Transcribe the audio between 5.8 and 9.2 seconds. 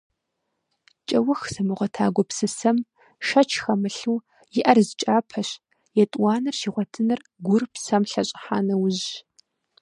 етӀуанэр щигъуэтыр гур псэм лъэщӀыхьа нэужьщ.